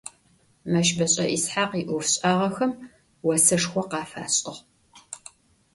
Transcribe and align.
Meşbeş'e 0.71 1.25
Yishakh 1.33 1.73
yi'ofş'ağexem 1.77 2.71
voseşşxo 3.23 3.81
khafaş'ığ. 3.91 4.55